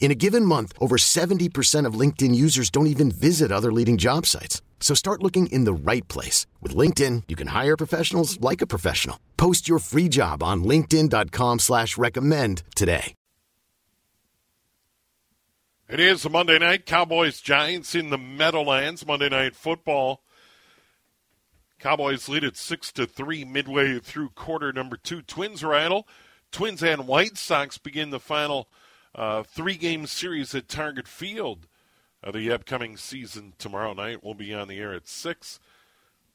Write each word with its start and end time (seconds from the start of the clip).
In 0.00 0.10
a 0.10 0.14
given 0.14 0.44
month, 0.44 0.72
over 0.80 0.96
70% 0.96 1.84
of 1.84 2.00
LinkedIn 2.00 2.34
users 2.34 2.70
don't 2.70 2.86
even 2.86 3.10
visit 3.10 3.52
other 3.52 3.70
leading 3.70 3.98
job 3.98 4.24
sites. 4.24 4.62
So 4.80 4.94
start 4.94 5.22
looking 5.22 5.48
in 5.48 5.64
the 5.64 5.92
right 5.92 6.06
place. 6.08 6.46
With 6.62 6.74
LinkedIn, 6.74 7.24
you 7.28 7.36
can 7.36 7.48
hire 7.48 7.76
professionals 7.76 8.40
like 8.40 8.62
a 8.62 8.66
professional. 8.66 9.20
Post 9.36 9.68
your 9.68 9.80
free 9.80 10.08
job 10.08 10.42
on 10.42 10.64
linkedin.com 10.64 11.58
slash 11.58 11.98
recommend 11.98 12.62
today. 12.74 13.14
It 15.88 16.00
is 16.00 16.24
a 16.26 16.28
Monday 16.28 16.58
night. 16.58 16.84
Cowboys 16.84 17.40
Giants 17.40 17.94
in 17.94 18.10
the 18.10 18.18
Meadowlands. 18.18 19.06
Monday 19.06 19.30
night 19.30 19.56
football. 19.56 20.22
Cowboys 21.78 22.28
lead 22.28 22.44
at 22.44 22.58
six 22.58 22.92
to 22.92 23.06
three 23.06 23.42
midway 23.42 23.98
through 23.98 24.28
quarter 24.30 24.70
number 24.70 24.98
two. 24.98 25.22
Twins 25.22 25.64
rattle. 25.64 26.06
Twins 26.52 26.82
and 26.82 27.06
White 27.06 27.38
Sox 27.38 27.78
begin 27.78 28.10
the 28.10 28.20
final 28.20 28.68
uh, 29.14 29.42
three 29.42 29.76
game 29.76 30.06
series 30.06 30.54
at 30.54 30.68
Target 30.68 31.08
Field. 31.08 31.66
Uh, 32.22 32.32
the 32.32 32.50
upcoming 32.50 32.96
season 32.96 33.52
tomorrow 33.58 33.92
night 33.92 34.24
will 34.24 34.34
be 34.34 34.52
on 34.52 34.68
the 34.68 34.78
air 34.78 34.92
at 34.92 35.06
six. 35.06 35.60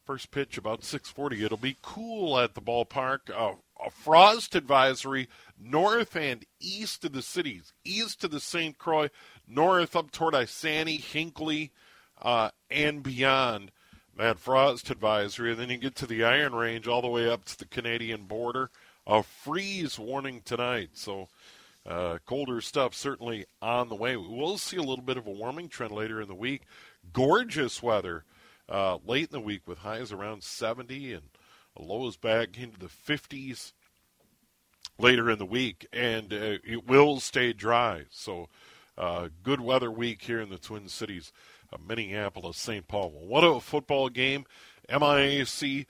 First 0.06 0.32
pitch 0.32 0.58
about 0.58 0.82
6:40. 0.82 1.44
It'll 1.44 1.58
be 1.58 1.78
cool 1.82 2.38
at 2.38 2.56
the 2.56 2.62
ballpark. 2.62 3.30
Uh, 3.30 3.56
a 3.86 3.90
frost 3.90 4.56
advisory 4.56 5.30
north 5.58 6.16
and 6.16 6.46
east 6.60 7.06
of 7.06 7.14
the 7.14 7.22
cities, 7.22 7.74
east 7.84 8.24
of 8.24 8.32
the 8.32 8.40
St. 8.40 8.78
Croix, 8.78 9.10
north 9.48 9.96
up 9.96 10.12
toward 10.12 10.34
Isanti, 10.34 11.00
Hinckley, 11.00 11.72
uh, 12.22 12.52
and 12.70 13.02
beyond. 13.02 13.72
That 14.16 14.40
frost 14.40 14.90
advisory, 14.90 15.52
and 15.52 15.60
then 15.60 15.70
you 15.70 15.78
get 15.78 15.96
to 15.96 16.06
the 16.06 16.24
Iron 16.24 16.54
Range 16.54 16.88
all 16.88 17.02
the 17.02 17.08
way 17.08 17.30
up 17.30 17.46
to 17.46 17.58
the 17.58 17.66
Canadian 17.66 18.24
border. 18.24 18.70
A 19.08 19.24
freeze 19.24 19.98
warning 19.98 20.42
tonight. 20.46 20.92
So 20.94 21.30
uh, 21.86 22.18
colder 22.26 22.62
stuff 22.62 22.94
certainly 22.94 23.46
on 23.62 23.90
the 23.90 23.96
way. 23.96 24.16
We 24.16 24.28
will 24.28 24.58
see 24.58 24.78
a 24.78 24.84
little 24.84 25.04
bit 25.04 25.18
of 25.18 25.28
a 25.28 25.32
warming 25.32 25.70
trend 25.70 25.92
later 25.92 26.22
in 26.22 26.28
the 26.28 26.36
week. 26.36 26.64
Gorgeous 27.12 27.84
weather 27.84 28.24
uh, 28.70 28.98
late 29.06 29.30
in 29.32 29.34
the 29.34 29.40
week 29.40 29.68
with 29.68 29.80
highs 29.80 30.12
around 30.12 30.44
70 30.44 31.14
and 31.14 31.24
lows 31.78 32.18
back 32.18 32.58
into 32.58 32.80
the 32.80 32.88
50s 32.88 33.74
later 34.98 35.30
in 35.30 35.40
the 35.40 35.46
week, 35.46 35.88
and 35.92 36.32
uh, 36.32 36.58
it 36.64 36.88
will 36.88 37.20
stay 37.20 37.52
dry. 37.52 38.04
So, 38.10 38.48
uh, 38.98 39.30
good 39.42 39.60
weather 39.60 39.92
week 39.92 40.22
here 40.22 40.40
in 40.40 40.50
the 40.50 40.58
Twin 40.58 40.88
Cities, 40.88 41.34
Minneapolis, 41.86 42.58
St. 42.58 42.88
Paul. 42.88 43.12
Well, 43.12 43.28
what 43.28 43.44
a 43.44 43.60
football 43.60 44.10
game! 44.10 44.46
MIAC 44.90 45.88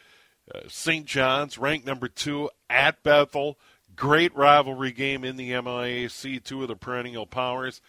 uh, 0.54 0.60
St. 0.68 1.06
John's 1.06 1.58
ranked 1.58 1.86
number 1.86 2.08
two 2.08 2.50
at 2.70 3.02
Bethel. 3.04 3.58
Great 3.96 4.36
rivalry 4.36 4.92
game 4.92 5.24
in 5.24 5.36
the 5.36 5.52
MIAC, 5.52 6.44
two 6.44 6.62
of 6.62 6.68
the 6.68 6.76
perennial 6.76 7.26
powers. 7.26 7.82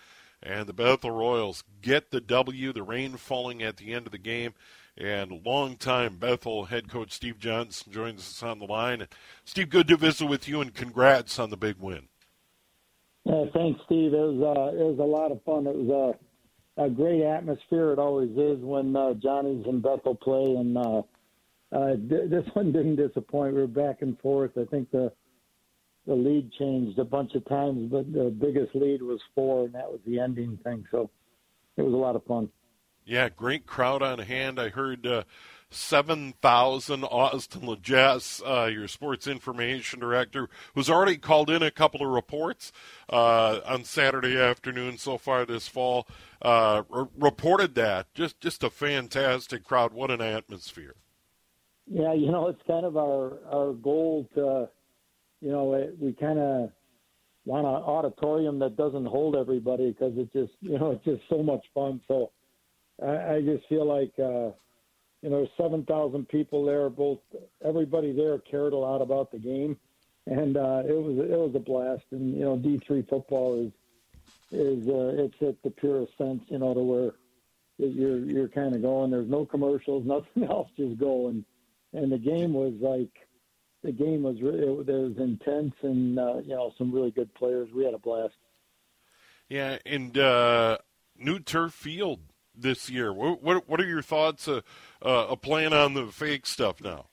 And 0.42 0.66
the 0.66 0.74
Bethel 0.74 1.10
Royals 1.10 1.64
get 1.80 2.10
the 2.10 2.20
W, 2.20 2.72
the 2.72 2.82
rain 2.82 3.16
falling 3.16 3.62
at 3.62 3.78
the 3.78 3.92
end 3.92 4.06
of 4.06 4.12
the 4.12 4.18
game. 4.18 4.52
And 4.96 5.44
longtime 5.44 6.18
Bethel 6.18 6.66
head 6.66 6.88
coach 6.88 7.12
Steve 7.12 7.38
Johnson 7.38 7.92
joins 7.92 8.20
us 8.20 8.42
on 8.42 8.58
the 8.60 8.66
line. 8.66 9.08
Steve, 9.44 9.70
good 9.70 9.88
to 9.88 9.96
visit 9.96 10.26
with 10.26 10.46
you, 10.48 10.60
and 10.60 10.72
congrats 10.72 11.38
on 11.38 11.50
the 11.50 11.56
big 11.56 11.76
win. 11.78 12.08
Yeah, 13.24 13.46
thanks, 13.52 13.80
Steve. 13.86 14.12
It 14.12 14.18
was 14.18 14.56
uh, 14.56 14.76
it 14.76 14.84
was 14.84 14.98
a 15.00 15.02
lot 15.02 15.32
of 15.32 15.42
fun. 15.44 15.66
It 15.66 15.74
was 15.74 16.16
a, 16.76 16.84
a 16.84 16.90
great 16.90 17.22
atmosphere. 17.22 17.92
It 17.92 17.98
always 17.98 18.30
is 18.36 18.62
when 18.62 18.94
uh, 18.94 19.14
Johnny's 19.14 19.66
and 19.66 19.82
Bethel 19.82 20.14
play, 20.14 20.44
and 20.44 20.76
uh, 20.76 21.02
uh, 21.72 21.96
th- 21.96 22.30
this 22.30 22.44
one 22.52 22.70
didn't 22.70 22.96
disappoint. 22.96 23.54
We 23.54 23.62
were 23.62 23.66
back 23.66 24.02
and 24.02 24.18
forth. 24.20 24.52
I 24.56 24.64
think 24.66 24.90
the 24.90 25.10
the 26.06 26.14
lead 26.14 26.52
changed 26.52 26.98
a 26.98 27.04
bunch 27.04 27.34
of 27.34 27.44
times, 27.46 27.90
but 27.90 28.12
the 28.12 28.30
biggest 28.30 28.74
lead 28.74 29.02
was 29.02 29.20
four, 29.34 29.64
and 29.64 29.74
that 29.74 29.90
was 29.90 30.00
the 30.06 30.20
ending 30.20 30.58
thing. 30.62 30.84
So 30.90 31.10
it 31.76 31.82
was 31.82 31.94
a 31.94 31.96
lot 31.96 32.16
of 32.16 32.24
fun. 32.24 32.50
Yeah, 33.06 33.28
great 33.28 33.66
crowd 33.66 34.02
on 34.02 34.18
hand. 34.18 34.58
I 34.58 34.68
heard 34.68 35.06
uh, 35.06 35.24
7,000. 35.70 37.04
Austin 37.04 37.62
Legess, 37.62 38.42
uh, 38.46 38.66
your 38.66 38.88
sports 38.88 39.26
information 39.26 40.00
director, 40.00 40.48
who's 40.74 40.90
already 40.90 41.16
called 41.16 41.50
in 41.50 41.62
a 41.62 41.70
couple 41.70 42.02
of 42.02 42.12
reports 42.12 42.72
uh, 43.10 43.60
on 43.66 43.84
Saturday 43.84 44.38
afternoon 44.38 44.98
so 44.98 45.18
far 45.18 45.44
this 45.44 45.68
fall, 45.68 46.06
uh, 46.42 46.82
r- 46.90 47.08
reported 47.18 47.74
that. 47.74 48.12
Just, 48.14 48.40
just 48.40 48.62
a 48.62 48.70
fantastic 48.70 49.64
crowd. 49.64 49.92
What 49.92 50.10
an 50.10 50.20
atmosphere. 50.20 50.96
Yeah, 51.86 52.14
you 52.14 52.30
know, 52.30 52.48
it's 52.48 52.62
kind 52.66 52.86
of 52.86 52.96
our, 52.96 53.38
our 53.50 53.72
goal 53.72 54.28
to– 54.34 54.68
you 55.44 55.52
know, 55.52 55.74
it, 55.74 55.94
we 56.00 56.14
kind 56.14 56.38
of 56.38 56.70
want 57.44 57.66
an 57.66 57.74
auditorium 57.74 58.58
that 58.60 58.78
doesn't 58.78 59.04
hold 59.04 59.36
everybody 59.36 59.90
because 59.90 60.16
it 60.16 60.32
just, 60.32 60.54
you 60.62 60.78
know, 60.78 60.90
it's 60.92 61.04
just 61.04 61.22
so 61.28 61.42
much 61.42 61.64
fun. 61.74 62.00
So 62.08 62.32
I, 63.02 63.34
I 63.34 63.40
just 63.42 63.68
feel 63.68 63.86
like, 63.86 64.12
uh, 64.18 64.56
you 65.20 65.30
know, 65.30 65.46
7,000 65.58 66.28
people 66.28 66.64
there, 66.64 66.88
both 66.88 67.18
everybody 67.62 68.12
there 68.12 68.38
cared 68.38 68.72
a 68.72 68.76
lot 68.76 69.02
about 69.02 69.30
the 69.30 69.38
game. 69.38 69.76
And 70.26 70.56
uh, 70.56 70.82
it 70.88 70.94
was 70.94 71.18
it 71.18 71.36
was 71.36 71.52
a 71.54 71.58
blast, 71.58 72.04
and 72.10 72.34
you 72.34 72.44
know 72.44 72.56
D 72.56 72.80
three 72.86 73.02
football 73.02 73.66
is 73.66 73.72
is 74.50 74.88
uh, 74.88 75.22
it's 75.22 75.34
at 75.42 75.62
the 75.62 75.68
purest 75.68 76.16
sense, 76.16 76.42
you 76.48 76.58
know, 76.58 76.72
to 76.72 76.80
where 76.80 77.12
you're 77.76 78.20
you're 78.20 78.48
kind 78.48 78.74
of 78.74 78.80
going. 78.80 79.10
There's 79.10 79.28
no 79.28 79.44
commercials, 79.44 80.06
nothing 80.06 80.44
else, 80.44 80.70
just 80.78 80.96
going. 80.98 81.44
And 81.92 82.10
the 82.10 82.16
game 82.16 82.54
was 82.54 82.72
like 82.80 83.12
the 83.84 83.92
game 83.92 84.22
was 84.22 84.40
really 84.40 84.60
it 84.60 84.66
was 84.66 85.18
intense 85.18 85.74
and 85.82 86.18
uh, 86.18 86.38
you 86.38 86.54
know 86.54 86.72
some 86.78 86.90
really 86.90 87.10
good 87.10 87.32
players. 87.34 87.68
We 87.72 87.84
had 87.84 87.94
a 87.94 87.98
blast. 87.98 88.34
Yeah, 89.48 89.78
and 89.84 90.16
uh, 90.16 90.78
new 91.16 91.38
turf 91.38 91.74
field 91.74 92.20
this 92.56 92.88
year. 92.88 93.12
What 93.12 93.42
what, 93.42 93.68
what 93.68 93.80
are 93.80 93.86
your 93.86 94.02
thoughts? 94.02 94.48
Uh, 94.48 94.62
uh, 95.02 95.26
a 95.28 95.36
plan 95.36 95.72
on 95.74 95.94
the 95.94 96.06
fake 96.06 96.46
stuff 96.46 96.80
now? 96.80 97.06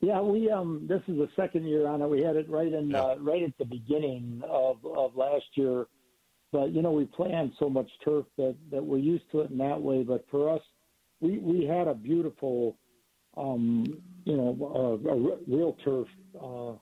Yeah, 0.00 0.20
we 0.20 0.50
um 0.50 0.86
this 0.88 1.02
is 1.06 1.16
the 1.16 1.28
second 1.36 1.66
year 1.66 1.86
on 1.86 2.02
it. 2.02 2.08
We 2.08 2.20
had 2.20 2.34
it 2.34 2.50
right 2.50 2.72
in 2.72 2.90
yeah. 2.90 3.02
uh, 3.02 3.16
right 3.20 3.44
at 3.44 3.56
the 3.58 3.64
beginning 3.64 4.42
of 4.48 4.84
of 4.84 5.14
last 5.16 5.44
year, 5.54 5.86
but 6.50 6.72
you 6.72 6.82
know 6.82 6.90
we 6.90 7.04
planned 7.04 7.52
so 7.60 7.70
much 7.70 7.88
turf 8.04 8.26
that 8.38 8.56
that 8.72 8.84
we're 8.84 8.98
used 8.98 9.30
to 9.30 9.42
it 9.42 9.52
in 9.52 9.58
that 9.58 9.80
way. 9.80 10.02
But 10.02 10.24
for 10.32 10.52
us, 10.52 10.62
we 11.20 11.38
we 11.38 11.64
had 11.64 11.86
a 11.86 11.94
beautiful 11.94 12.76
um, 13.36 13.98
you 14.24 14.36
know, 14.36 14.98
a, 15.04 15.08
a 15.08 15.38
real 15.46 15.76
turf 15.84 16.06
uh, 16.42 16.78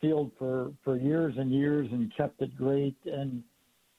field 0.00 0.30
for 0.38 0.72
for 0.82 0.96
years 0.96 1.34
and 1.38 1.52
years 1.52 1.88
and 1.92 2.12
kept 2.16 2.40
it 2.42 2.56
great. 2.56 2.96
And 3.04 3.42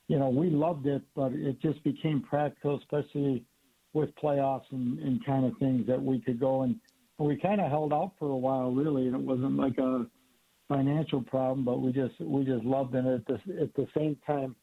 you 0.08 0.20
know, 0.20 0.30
we 0.30 0.50
loved 0.50 0.86
it, 0.86 1.02
but 1.16 1.32
it 1.34 1.62
just 1.62 1.84
became 1.84 2.22
practical, 2.22 2.78
especially 2.78 3.44
with 3.94 4.10
playoffs 4.22 4.66
and, 4.72 5.00
and 5.00 5.26
kind 5.26 5.46
of 5.46 5.58
things 5.58 5.88
that 5.88 6.02
we 6.02 6.20
could 6.20 6.40
go 6.40 6.64
and 6.64 6.76
we 7.18 7.38
kind 7.38 7.62
of 7.62 7.70
held 7.70 7.94
out 7.94 8.12
for 8.20 8.30
a 8.30 8.38
while, 8.38 8.72
really, 8.72 9.08
and 9.08 9.16
it 9.16 9.22
wasn't 9.22 9.56
like 9.56 9.78
a 9.78 10.06
financial 10.68 11.22
problem, 11.22 11.64
but 11.64 11.80
we 11.80 11.92
just 11.92 12.20
we 12.20 12.44
just 12.44 12.66
loved 12.66 12.96
it. 12.96 13.06
At 13.06 13.26
the 13.26 13.62
at 13.62 13.74
the 13.76 13.88
same 13.96 14.18
time, 14.28 14.56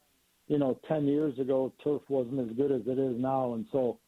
you 0.49 0.59
know, 0.59 0.79
ten 0.87 1.07
years 1.07 1.39
ago, 1.39 1.73
turf 1.83 2.03
wasn't 2.09 2.41
as 2.41 2.57
good 2.57 2.73
as 2.73 2.83
it 2.87 2.99
is 2.99 3.19
now, 3.19 3.55
and 3.55 3.67
so 3.73 3.99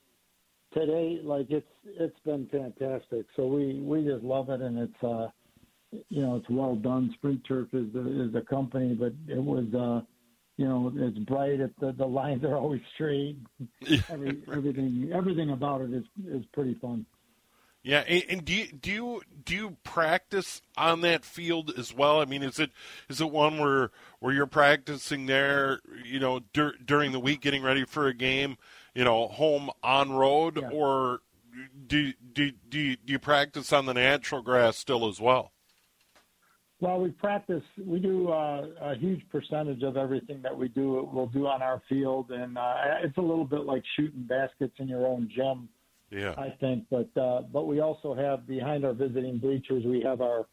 today, 0.74 1.20
like 1.22 1.46
it's 1.50 1.66
it's 1.84 2.18
been 2.20 2.46
fantastic. 2.50 3.26
So 3.36 3.46
we 3.46 3.80
we 3.80 4.04
just 4.04 4.24
love 4.24 4.50
it, 4.50 4.60
and 4.60 4.78
it's 4.78 5.04
uh, 5.04 5.28
you 6.08 6.22
know 6.22 6.36
it's 6.36 6.50
well 6.50 6.76
done. 6.76 7.14
Sprinturf 7.22 7.68
is 7.72 7.92
the 7.92 8.24
is 8.26 8.32
the 8.32 8.42
company, 8.42 8.94
but 8.94 9.12
it 9.28 9.42
was 9.42 9.66
uh, 9.74 10.04
you 10.56 10.68
know 10.68 10.92
it's 10.94 11.18
bright. 11.20 11.60
It, 11.60 11.72
the 11.80 11.92
the 11.92 12.06
lines 12.06 12.44
are 12.44 12.56
always 12.56 12.82
straight. 12.94 13.38
Every, 14.10 14.42
everything 14.52 15.10
everything 15.14 15.50
about 15.50 15.80
it 15.82 15.92
is 15.92 16.04
is 16.26 16.44
pretty 16.52 16.74
fun. 16.74 17.06
Yeah, 17.84 18.02
and, 18.08 18.24
and, 18.30 18.44
do 18.46 18.54
you 18.54 18.72
do 18.72 18.90
you 18.90 19.22
do 19.44 19.54
you 19.54 19.76
practice 19.84 20.62
on 20.74 21.02
that 21.02 21.22
field 21.22 21.70
as 21.76 21.92
well? 21.92 22.18
I 22.18 22.24
mean, 22.24 22.42
is 22.42 22.58
it 22.58 22.70
is 23.10 23.20
it 23.20 23.30
one 23.30 23.58
where 23.58 23.90
where 24.20 24.32
you're 24.32 24.46
practicing 24.46 25.26
there, 25.26 25.80
you 26.02 26.18
know, 26.18 26.40
dur- 26.54 26.76
during 26.82 27.12
the 27.12 27.20
week, 27.20 27.42
getting 27.42 27.62
ready 27.62 27.84
for 27.84 28.06
a 28.06 28.14
game, 28.14 28.56
you 28.94 29.04
know, 29.04 29.28
home 29.28 29.70
on 29.82 30.12
road, 30.12 30.58
yeah. 30.60 30.70
or 30.70 31.20
do 31.86 32.12
do 32.32 32.52
do 32.68 32.78
you, 32.78 32.96
do 32.96 33.12
you 33.12 33.18
practice 33.18 33.72
on 33.72 33.86
the 33.86 33.94
natural 33.94 34.42
grass 34.42 34.76
still 34.76 35.08
as 35.08 35.20
well? 35.20 35.52
Well, 36.80 37.00
we 37.00 37.10
practice. 37.10 37.62
We 37.82 37.98
do 37.98 38.30
uh, 38.30 38.66
a 38.80 38.94
huge 38.96 39.22
percentage 39.30 39.82
of 39.82 39.96
everything 39.96 40.42
that 40.42 40.56
we 40.56 40.68
do. 40.68 41.08
We'll 41.12 41.26
do 41.26 41.46
on 41.46 41.62
our 41.62 41.80
field, 41.88 42.30
and 42.30 42.58
uh, 42.58 42.74
it's 43.02 43.16
a 43.16 43.22
little 43.22 43.44
bit 43.44 43.60
like 43.60 43.82
shooting 43.96 44.24
baskets 44.24 44.74
in 44.78 44.88
your 44.88 45.06
own 45.06 45.30
gym 45.34 45.68
yeah. 46.14 46.34
I 46.36 46.54
think. 46.60 46.84
But 46.90 47.08
uh, 47.20 47.42
but 47.52 47.66
we 47.66 47.80
also 47.80 48.14
have 48.14 48.46
behind 48.46 48.84
our 48.84 48.92
visiting 48.92 49.38
bleachers, 49.38 49.84
we 49.84 50.02
have 50.02 50.20
our 50.20 50.46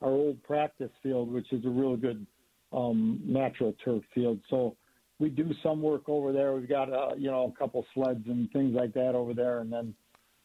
our 0.00 0.10
old 0.10 0.42
practice 0.42 0.90
field, 1.02 1.32
which 1.32 1.52
is 1.52 1.64
a 1.64 1.68
real 1.68 1.96
good 1.96 2.26
um, 2.72 3.20
natural 3.24 3.74
turf 3.84 4.02
field. 4.14 4.40
So 4.50 4.76
we 5.22 5.30
do 5.30 5.54
some 5.62 5.80
work 5.80 6.08
over 6.08 6.32
there. 6.32 6.52
We've 6.52 6.68
got 6.68 6.92
uh, 6.92 7.14
you 7.16 7.30
know 7.30 7.54
a 7.54 7.58
couple 7.58 7.86
sleds 7.94 8.26
and 8.26 8.50
things 8.50 8.74
like 8.74 8.92
that 8.94 9.14
over 9.14 9.32
there, 9.32 9.60
and 9.60 9.72
then 9.72 9.94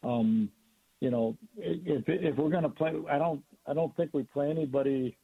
um, 0.04 0.50
you 1.00 1.10
know 1.10 1.36
if 1.56 2.04
if 2.06 2.36
we're 2.36 2.48
going 2.48 2.62
to 2.62 2.68
play, 2.68 2.92
I 3.10 3.18
don't 3.18 3.42
I 3.66 3.74
don't 3.74 3.94
think 3.96 4.14
we 4.14 4.22
play 4.22 4.50
anybody 4.50 5.16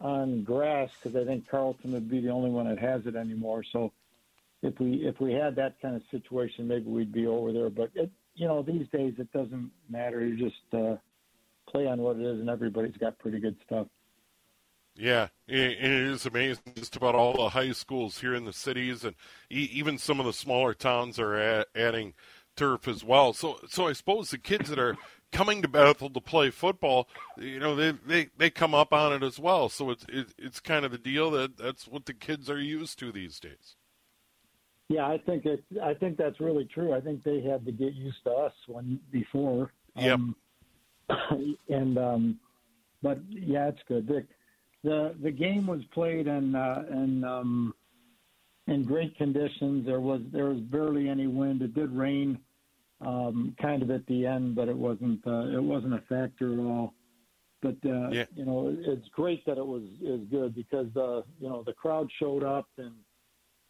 on 0.00 0.42
grass 0.42 0.90
because 1.00 1.16
I 1.16 1.24
think 1.24 1.48
Carleton 1.48 1.92
would 1.92 2.10
be 2.10 2.20
the 2.20 2.30
only 2.30 2.50
one 2.50 2.68
that 2.68 2.80
has 2.80 3.06
it 3.06 3.14
anymore. 3.14 3.62
So 3.72 3.92
if 4.62 4.78
we 4.80 5.06
if 5.06 5.20
we 5.20 5.32
had 5.32 5.54
that 5.56 5.80
kind 5.80 5.94
of 5.94 6.02
situation, 6.10 6.66
maybe 6.66 6.90
we'd 6.90 7.12
be 7.12 7.28
over 7.28 7.52
there. 7.52 7.70
But 7.70 7.90
it, 7.94 8.10
you 8.34 8.48
know, 8.48 8.62
these 8.62 8.88
days 8.92 9.14
it 9.18 9.32
doesn't 9.32 9.70
matter. 9.88 10.26
You 10.26 10.36
just 10.36 10.74
uh, 10.74 10.96
play 11.70 11.86
on 11.86 12.00
what 12.00 12.16
it 12.16 12.22
is, 12.22 12.40
and 12.40 12.50
everybody's 12.50 12.96
got 12.96 13.16
pretty 13.20 13.38
good 13.38 13.56
stuff. 13.64 13.86
Yeah, 14.94 15.28
it 15.48 15.82
is 15.82 16.26
amazing 16.26 16.74
just 16.76 16.96
about 16.96 17.14
all 17.14 17.32
the 17.32 17.48
high 17.48 17.72
schools 17.72 18.20
here 18.20 18.34
in 18.34 18.44
the 18.44 18.52
cities, 18.52 19.04
and 19.04 19.16
even 19.48 19.96
some 19.96 20.20
of 20.20 20.26
the 20.26 20.34
smaller 20.34 20.74
towns 20.74 21.18
are 21.18 21.64
adding 21.74 22.12
turf 22.56 22.86
as 22.86 23.02
well. 23.02 23.32
So, 23.32 23.58
so 23.68 23.88
I 23.88 23.94
suppose 23.94 24.30
the 24.30 24.38
kids 24.38 24.68
that 24.68 24.78
are 24.78 24.96
coming 25.32 25.62
to 25.62 25.68
Bethel 25.68 26.10
to 26.10 26.20
play 26.20 26.50
football, 26.50 27.08
you 27.38 27.58
know, 27.58 27.74
they 27.74 27.92
they, 28.06 28.28
they 28.36 28.50
come 28.50 28.74
up 28.74 28.92
on 28.92 29.12
it 29.14 29.22
as 29.22 29.38
well. 29.38 29.68
So 29.68 29.90
it's 29.90 30.04
it, 30.08 30.28
it's 30.38 30.60
kind 30.60 30.84
of 30.84 30.92
the 30.92 30.98
deal 30.98 31.30
that 31.32 31.56
that's 31.56 31.88
what 31.88 32.04
the 32.04 32.14
kids 32.14 32.50
are 32.50 32.60
used 32.60 32.98
to 32.98 33.10
these 33.10 33.40
days. 33.40 33.76
Yeah, 34.88 35.06
I 35.06 35.18
think 35.18 35.46
it. 35.46 35.64
I 35.82 35.94
think 35.94 36.18
that's 36.18 36.38
really 36.38 36.66
true. 36.66 36.92
I 36.92 37.00
think 37.00 37.24
they 37.24 37.40
had 37.40 37.64
to 37.64 37.72
get 37.72 37.94
used 37.94 38.22
to 38.24 38.30
us 38.30 38.52
when 38.68 39.00
before. 39.10 39.72
Yep. 39.96 40.12
Um, 40.12 40.36
and 41.68 41.98
um, 41.98 42.40
but 43.02 43.18
yeah, 43.30 43.68
it's 43.68 43.82
good. 43.88 44.06
The 44.06 44.26
the, 44.84 45.14
the 45.22 45.30
game 45.30 45.66
was 45.66 45.80
played 45.92 46.26
in 46.26 46.54
uh, 46.54 46.84
in 46.90 47.24
um, 47.24 47.74
in 48.66 48.84
great 48.84 49.16
conditions. 49.16 49.86
There 49.86 50.00
was 50.00 50.20
there 50.32 50.46
was 50.46 50.60
barely 50.60 51.08
any 51.08 51.26
wind. 51.26 51.62
It 51.62 51.74
did 51.74 51.90
rain, 51.92 52.38
um, 53.00 53.54
kind 53.60 53.82
of 53.82 53.90
at 53.90 54.06
the 54.06 54.26
end, 54.26 54.54
but 54.54 54.68
it 54.68 54.76
wasn't 54.76 55.26
uh, 55.26 55.56
it 55.56 55.62
wasn't 55.62 55.94
a 55.94 56.02
factor 56.08 56.52
at 56.52 56.58
all. 56.58 56.94
But 57.60 57.76
uh, 57.84 58.10
yeah. 58.10 58.24
you 58.34 58.44
know, 58.44 58.76
it's 58.78 59.08
great 59.08 59.44
that 59.46 59.58
it 59.58 59.66
was 59.66 59.82
is 60.00 60.20
good 60.30 60.54
because 60.54 60.86
the 60.94 61.24
you 61.40 61.48
know 61.48 61.62
the 61.64 61.72
crowd 61.72 62.08
showed 62.18 62.42
up 62.42 62.68
and 62.78 62.92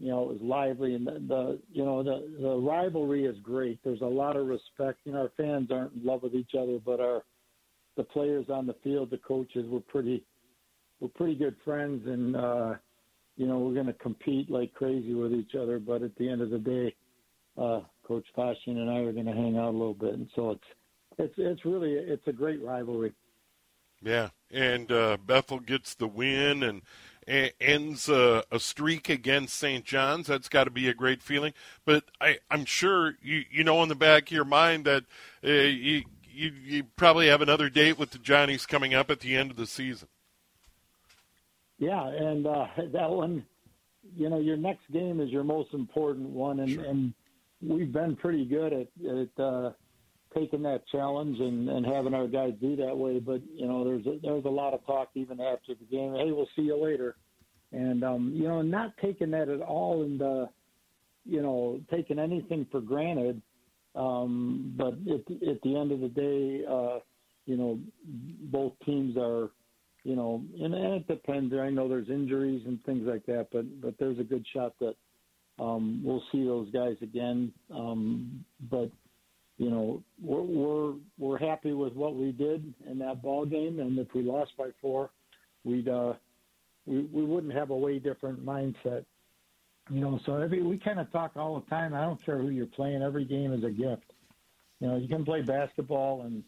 you 0.02 0.08
know, 0.08 0.22
it 0.22 0.28
was 0.32 0.38
lively, 0.42 0.94
and 0.96 1.06
the, 1.06 1.12
the 1.12 1.58
you 1.72 1.84
know 1.84 2.02
the 2.02 2.28
the 2.40 2.56
rivalry 2.56 3.24
is 3.24 3.36
great. 3.40 3.78
There's 3.84 4.00
a 4.00 4.04
lot 4.04 4.34
of 4.34 4.48
respect. 4.48 4.98
You 5.04 5.12
know, 5.12 5.20
our 5.20 5.32
fans 5.36 5.70
aren't 5.70 5.92
in 5.94 6.04
love 6.04 6.24
with 6.24 6.34
each 6.34 6.56
other, 6.58 6.80
but 6.84 6.98
our 6.98 7.22
the 7.96 8.02
players 8.02 8.46
on 8.48 8.66
the 8.66 8.74
field, 8.82 9.10
the 9.10 9.18
coaches, 9.18 9.64
were 9.68 9.78
pretty 9.78 10.24
we're 11.02 11.08
pretty 11.08 11.34
good 11.34 11.56
friends, 11.64 12.06
and 12.06 12.36
uh, 12.36 12.74
you 13.36 13.46
know 13.46 13.58
we're 13.58 13.74
going 13.74 13.86
to 13.86 13.92
compete 13.94 14.48
like 14.48 14.72
crazy 14.72 15.14
with 15.14 15.32
each 15.32 15.56
other. 15.56 15.80
But 15.80 16.02
at 16.02 16.14
the 16.16 16.28
end 16.28 16.40
of 16.40 16.50
the 16.50 16.58
day, 16.58 16.94
uh, 17.58 17.80
Coach 18.06 18.26
Fasching 18.38 18.78
and 18.78 18.88
I 18.88 18.98
are 19.00 19.12
going 19.12 19.26
to 19.26 19.32
hang 19.32 19.58
out 19.58 19.70
a 19.70 19.76
little 19.76 19.94
bit, 19.94 20.14
and 20.14 20.28
so 20.36 20.52
it's 20.52 20.64
it's 21.18 21.34
it's 21.36 21.64
really 21.64 21.92
it's 21.92 22.26
a 22.28 22.32
great 22.32 22.62
rivalry. 22.62 23.12
Yeah, 24.00 24.30
and 24.50 24.90
uh, 24.92 25.16
Bethel 25.24 25.58
gets 25.58 25.94
the 25.94 26.06
win, 26.08 26.62
and 26.62 26.82
ends 27.60 28.08
a, 28.08 28.44
a 28.50 28.60
streak 28.60 29.08
against 29.08 29.56
St. 29.56 29.84
John's. 29.84 30.28
That's 30.28 30.48
got 30.48 30.64
to 30.64 30.70
be 30.70 30.88
a 30.88 30.94
great 30.94 31.22
feeling. 31.22 31.52
But 31.84 32.04
I, 32.20 32.38
I'm 32.48 32.64
sure 32.64 33.14
you 33.20 33.42
you 33.50 33.64
know 33.64 33.82
in 33.82 33.88
the 33.88 33.96
back 33.96 34.24
of 34.24 34.32
your 34.32 34.44
mind 34.44 34.84
that 34.84 35.02
uh, 35.44 35.50
you, 35.50 36.02
you 36.32 36.52
you 36.64 36.84
probably 36.96 37.26
have 37.26 37.42
another 37.42 37.68
date 37.68 37.98
with 37.98 38.10
the 38.10 38.18
Johnnies 38.18 38.66
coming 38.66 38.94
up 38.94 39.10
at 39.10 39.18
the 39.18 39.36
end 39.36 39.50
of 39.50 39.56
the 39.56 39.66
season. 39.66 40.06
Yeah, 41.82 42.06
and 42.06 42.46
uh, 42.46 42.66
that 42.92 43.10
one, 43.10 43.44
you 44.16 44.30
know, 44.30 44.38
your 44.38 44.56
next 44.56 44.82
game 44.92 45.20
is 45.20 45.30
your 45.30 45.42
most 45.42 45.74
important 45.74 46.28
one, 46.28 46.60
and, 46.60 46.70
sure. 46.70 46.84
and 46.84 47.12
we've 47.60 47.92
been 47.92 48.14
pretty 48.14 48.44
good 48.44 48.72
at 48.72 48.88
at 49.04 49.42
uh, 49.42 49.72
taking 50.32 50.62
that 50.62 50.86
challenge 50.92 51.40
and, 51.40 51.68
and 51.68 51.84
having 51.84 52.14
our 52.14 52.28
guys 52.28 52.52
do 52.60 52.76
that 52.76 52.96
way. 52.96 53.18
But 53.18 53.42
you 53.52 53.66
know, 53.66 53.82
there's 53.82 54.06
a, 54.06 54.20
there's 54.22 54.44
a 54.44 54.48
lot 54.48 54.74
of 54.74 54.86
talk 54.86 55.08
even 55.14 55.40
after 55.40 55.74
the 55.74 55.84
game. 55.90 56.14
Hey, 56.14 56.30
we'll 56.30 56.48
see 56.54 56.62
you 56.62 56.80
later, 56.80 57.16
and 57.72 58.04
um, 58.04 58.32
you 58.32 58.46
know, 58.46 58.62
not 58.62 58.96
taking 59.02 59.32
that 59.32 59.48
at 59.48 59.60
all 59.60 60.04
and 60.04 60.22
uh, 60.22 60.46
you 61.24 61.42
know, 61.42 61.80
taking 61.90 62.20
anything 62.20 62.64
for 62.70 62.80
granted. 62.80 63.42
Um, 63.96 64.72
but 64.76 64.94
at, 65.12 65.48
at 65.48 65.60
the 65.62 65.76
end 65.76 65.90
of 65.90 65.98
the 65.98 66.08
day, 66.08 66.64
uh, 66.64 67.00
you 67.44 67.56
know, 67.56 67.80
both 68.04 68.72
teams 68.86 69.16
are, 69.18 69.50
you 70.04 70.16
know, 70.16 70.42
and, 70.60 70.74
and 70.74 70.94
it 70.94 71.06
depends. 71.06 71.54
I 71.54 71.70
know 71.70 71.88
there's 71.88 72.08
injuries 72.08 72.62
and 72.66 72.82
things 72.84 73.06
like 73.06 73.24
that, 73.26 73.48
but 73.52 73.64
but 73.80 73.94
there's 73.98 74.18
a 74.18 74.24
good 74.24 74.44
shot 74.52 74.74
that 74.80 74.94
um, 75.58 76.02
we'll 76.04 76.22
see 76.32 76.44
those 76.44 76.70
guys 76.70 76.96
again. 77.02 77.52
Um, 77.72 78.44
but 78.70 78.90
you 79.58 79.70
know, 79.70 80.02
we're, 80.20 80.42
we're 80.42 80.94
we're 81.18 81.38
happy 81.38 81.72
with 81.72 81.94
what 81.94 82.16
we 82.16 82.32
did 82.32 82.72
in 82.90 82.98
that 82.98 83.22
ball 83.22 83.46
game, 83.46 83.78
and 83.78 83.98
if 83.98 84.08
we 84.14 84.22
lost 84.22 84.52
by 84.58 84.70
four, 84.80 85.10
we'd 85.64 85.88
uh, 85.88 86.14
we 86.86 87.02
we 87.12 87.24
wouldn't 87.24 87.54
have 87.54 87.70
a 87.70 87.76
way 87.76 87.98
different 87.98 88.44
mindset. 88.44 89.04
You 89.90 90.00
know, 90.00 90.18
so 90.26 90.36
every 90.36 90.62
we 90.62 90.78
kind 90.78 90.98
of 90.98 91.10
talk 91.12 91.32
all 91.36 91.60
the 91.60 91.70
time. 91.70 91.94
I 91.94 92.02
don't 92.02 92.24
care 92.24 92.38
who 92.38 92.48
you're 92.48 92.66
playing. 92.66 93.02
Every 93.02 93.24
game 93.24 93.52
is 93.52 93.62
a 93.62 93.70
gift. 93.70 94.12
You 94.80 94.88
know, 94.88 94.96
you 94.96 95.06
can 95.06 95.24
play 95.24 95.42
basketball 95.42 96.22
and 96.22 96.42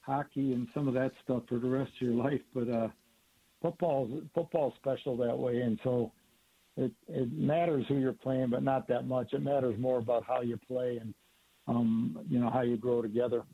hockey 0.00 0.52
and 0.52 0.68
some 0.74 0.86
of 0.86 0.94
that 0.94 1.12
stuff 1.24 1.42
for 1.48 1.58
the 1.58 1.68
rest 1.68 1.90
of 2.00 2.08
your 2.08 2.14
life, 2.14 2.40
but 2.54 2.68
uh, 2.68 2.88
football's 3.62 4.22
football's 4.34 4.74
special 4.76 5.16
that 5.18 5.36
way, 5.36 5.60
and 5.60 5.78
so 5.84 6.12
it 6.76 6.92
it 7.08 7.32
matters 7.32 7.84
who 7.88 7.98
you're 7.98 8.12
playing, 8.12 8.50
but 8.50 8.62
not 8.62 8.88
that 8.88 9.06
much. 9.06 9.32
It 9.32 9.42
matters 9.42 9.78
more 9.78 9.98
about 9.98 10.24
how 10.24 10.40
you 10.42 10.58
play 10.68 10.98
and 11.00 11.14
um, 11.66 12.18
you 12.28 12.38
know, 12.38 12.50
how 12.50 12.62
you 12.62 12.76
grow 12.76 13.02
together. 13.02 13.44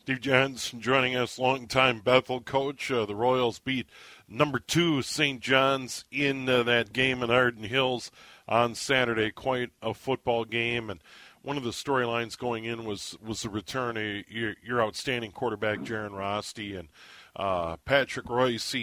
Steve 0.00 0.20
Johnson 0.22 0.80
joining 0.80 1.14
us, 1.16 1.38
longtime 1.38 2.00
Bethel 2.00 2.40
coach. 2.40 2.90
Uh, 2.90 3.04
the 3.04 3.14
Royals 3.14 3.58
beat 3.58 3.86
number 4.26 4.58
two 4.58 5.02
St. 5.02 5.40
John's 5.40 6.04
in 6.10 6.48
uh, 6.48 6.62
that 6.62 6.94
game 6.94 7.22
in 7.22 7.30
Arden 7.30 7.64
Hills 7.64 8.10
on 8.48 8.74
Saturday. 8.74 9.30
Quite 9.30 9.70
a 9.82 9.92
football 9.92 10.46
game, 10.46 10.88
and 10.88 11.00
one 11.42 11.58
of 11.58 11.62
the 11.62 11.70
storylines 11.70 12.38
going 12.38 12.64
in 12.64 12.84
was 12.84 13.18
was 13.22 13.42
the 13.42 13.50
return 13.50 13.98
of 13.98 14.30
your, 14.30 14.54
your 14.64 14.82
outstanding 14.82 15.30
quarterback 15.30 15.80
Jaron 15.80 16.12
Rosty 16.12 16.78
and 16.78 16.88
uh, 17.38 17.76
Patrick 17.84 18.28
Royce. 18.28 18.74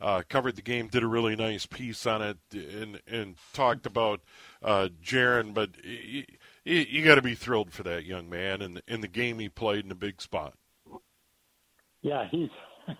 Uh, 0.00 0.22
covered 0.28 0.56
the 0.56 0.62
game, 0.62 0.88
did 0.88 1.04
a 1.04 1.06
really 1.06 1.36
nice 1.36 1.64
piece 1.64 2.06
on 2.06 2.20
it, 2.22 2.38
and 2.52 3.00
and 3.06 3.36
talked 3.52 3.86
about 3.86 4.20
uh, 4.62 4.88
Jaron, 5.02 5.54
but. 5.54 5.70
He, 5.82 6.26
you, 6.64 6.86
you 6.88 7.04
got 7.04 7.16
to 7.16 7.22
be 7.22 7.34
thrilled 7.34 7.72
for 7.72 7.82
that 7.82 8.04
young 8.04 8.30
man 8.30 8.62
and 8.62 8.82
in 8.86 9.00
the 9.00 9.08
game 9.08 9.38
he 9.38 9.48
played 9.48 9.84
in 9.84 9.90
a 9.90 9.96
big 9.96 10.20
spot. 10.20 10.54
Yeah, 12.02 12.26
he's 12.30 12.50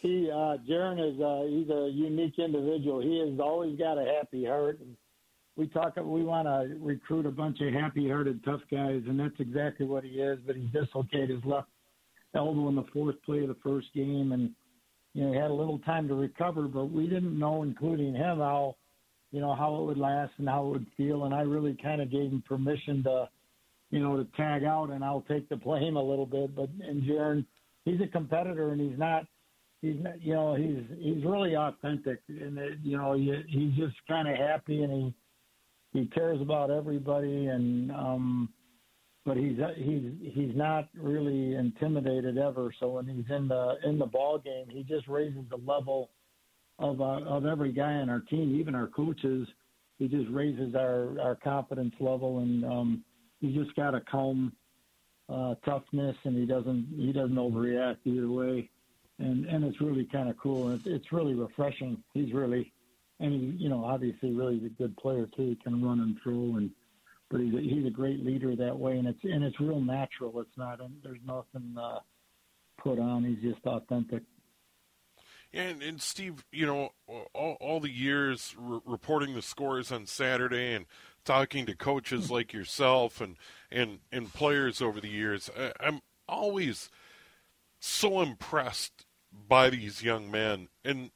he 0.00 0.30
uh 0.30 0.58
Jaron 0.68 1.00
is 1.00 1.20
uh 1.20 1.46
he's 1.48 1.68
a 1.70 1.90
unique 1.92 2.38
individual. 2.38 3.00
He 3.00 3.18
has 3.18 3.38
always 3.40 3.78
got 3.78 3.98
a 3.98 4.04
happy 4.04 4.44
heart 4.44 4.80
we 5.56 5.66
talk 5.68 5.96
we 5.96 6.24
want 6.24 6.46
to 6.48 6.76
recruit 6.80 7.26
a 7.26 7.30
bunch 7.30 7.60
of 7.60 7.72
happy-hearted 7.74 8.42
tough 8.44 8.62
guys 8.70 9.02
and 9.06 9.18
that's 9.20 9.38
exactly 9.38 9.86
what 9.86 10.04
he 10.04 10.10
is, 10.10 10.38
but 10.46 10.56
he 10.56 10.62
dislocated 10.72 11.30
his 11.30 11.44
left 11.44 11.68
elbow 12.34 12.68
in 12.68 12.76
the 12.76 12.84
fourth 12.92 13.16
play 13.24 13.40
of 13.42 13.48
the 13.48 13.56
first 13.62 13.92
game 13.94 14.32
and 14.32 14.50
you 15.14 15.24
know, 15.24 15.32
he 15.32 15.38
had 15.38 15.50
a 15.50 15.54
little 15.54 15.78
time 15.80 16.08
to 16.08 16.14
recover, 16.14 16.62
but 16.62 16.86
we 16.86 17.06
didn't 17.06 17.38
know 17.38 17.62
including 17.62 18.14
him 18.14 18.38
how 18.38 18.76
you 19.32 19.40
know, 19.40 19.54
how 19.54 19.74
it 19.76 19.86
would 19.86 19.98
last 19.98 20.32
and 20.38 20.48
how 20.48 20.66
it 20.66 20.70
would 20.70 20.86
feel. 20.96 21.24
And 21.24 21.34
I 21.34 21.40
really 21.40 21.76
kind 21.82 22.00
of 22.00 22.10
gave 22.10 22.30
him 22.30 22.44
permission 22.46 23.02
to, 23.04 23.28
you 23.90 23.98
know, 23.98 24.16
to 24.16 24.26
tag 24.36 24.62
out 24.62 24.90
and 24.90 25.02
I'll 25.02 25.24
take 25.26 25.48
the 25.48 25.56
blame 25.56 25.96
a 25.96 26.02
little 26.02 26.26
bit. 26.26 26.54
But 26.54 26.68
and 26.86 27.02
Jaron, 27.02 27.46
he's 27.84 28.00
a 28.00 28.06
competitor 28.06 28.72
and 28.72 28.80
he's 28.80 28.98
not, 28.98 29.24
he's 29.80 29.96
not, 29.98 30.22
you 30.22 30.34
know, 30.34 30.54
he's 30.54 30.84
he's 30.98 31.24
really 31.24 31.56
authentic 31.56 32.20
and 32.28 32.58
it, 32.58 32.78
you 32.82 32.96
know 32.96 33.14
he, 33.14 33.34
he's 33.48 33.74
just 33.74 33.96
kind 34.06 34.28
of 34.28 34.36
happy 34.36 34.82
and 34.82 34.92
he 34.92 35.14
he 35.98 36.06
cares 36.06 36.40
about 36.40 36.70
everybody 36.70 37.46
and 37.46 37.90
um 37.90 38.48
but 39.24 39.36
he's 39.36 39.58
he's 39.76 40.02
he's 40.34 40.56
not 40.56 40.88
really 40.94 41.54
intimidated 41.54 42.38
ever. 42.38 42.72
So 42.80 42.88
when 42.90 43.06
he's 43.06 43.30
in 43.30 43.48
the 43.48 43.76
in 43.84 43.98
the 43.98 44.06
ball 44.06 44.38
game, 44.38 44.66
he 44.68 44.82
just 44.82 45.06
raises 45.08 45.44
the 45.48 45.58
level 45.64 46.10
of 46.78 47.00
uh, 47.00 47.22
of 47.22 47.46
every 47.46 47.72
guy 47.72 47.94
on 47.94 48.10
our 48.10 48.20
team, 48.20 48.56
even 48.58 48.74
our 48.74 48.88
coaches. 48.88 49.46
He 49.98 50.08
just 50.08 50.28
raises 50.30 50.74
our 50.74 51.20
our 51.20 51.36
confidence 51.36 51.94
level, 52.00 52.40
and 52.40 52.64
um, 52.64 53.04
he's 53.40 53.54
just 53.54 53.74
got 53.76 53.94
a 53.94 54.00
calm 54.00 54.52
uh, 55.28 55.54
toughness, 55.64 56.16
and 56.24 56.36
he 56.36 56.44
doesn't 56.44 56.88
he 56.96 57.12
doesn't 57.12 57.36
overreact 57.36 57.98
either 58.04 58.28
way, 58.28 58.68
and 59.20 59.46
and 59.46 59.64
it's 59.64 59.80
really 59.80 60.08
kind 60.10 60.28
of 60.28 60.36
cool, 60.36 60.68
and 60.68 60.80
it's, 60.80 60.86
it's 60.88 61.12
really 61.12 61.34
refreshing. 61.34 62.02
He's 62.12 62.32
really, 62.32 62.72
and 63.20 63.32
he 63.32 63.64
you 63.64 63.68
know 63.68 63.84
obviously 63.84 64.32
really 64.32 64.56
a 64.66 64.68
good 64.70 64.96
player 64.96 65.28
too. 65.36 65.50
He 65.50 65.54
can 65.62 65.84
run 65.84 66.00
and 66.00 66.16
throw 66.24 66.56
and 66.56 66.72
but 67.32 67.40
he's 67.40 67.54
a, 67.54 67.60
he's 67.60 67.86
a 67.86 67.90
great 67.90 68.24
leader 68.24 68.54
that 68.54 68.78
way, 68.78 68.98
and 68.98 69.08
it's 69.08 69.18
and 69.24 69.42
it's 69.42 69.58
real 69.58 69.80
natural. 69.80 70.38
It's 70.40 70.56
not 70.56 70.80
and 70.80 70.94
there's 71.02 71.18
nothing 71.26 71.74
uh, 71.80 72.00
put 72.78 72.98
on. 72.98 73.24
He's 73.24 73.52
just 73.52 73.66
authentic. 73.66 74.22
And 75.52 75.82
and 75.82 76.00
Steve, 76.00 76.44
you 76.52 76.66
know, 76.66 76.90
all, 77.32 77.56
all 77.58 77.80
the 77.80 77.90
years 77.90 78.54
re- 78.58 78.80
reporting 78.84 79.34
the 79.34 79.42
scores 79.42 79.90
on 79.90 80.06
Saturday 80.06 80.74
and 80.74 80.84
talking 81.24 81.66
to 81.66 81.74
coaches 81.74 82.30
like 82.30 82.52
yourself 82.52 83.20
and 83.20 83.36
and 83.70 84.00
and 84.12 84.32
players 84.32 84.82
over 84.82 85.00
the 85.00 85.08
years, 85.08 85.50
I, 85.58 85.72
I'm 85.80 86.00
always 86.28 86.90
so 87.80 88.20
impressed 88.20 89.06
by 89.48 89.70
these 89.70 90.02
young 90.02 90.30
men 90.30 90.68
and 90.84 91.10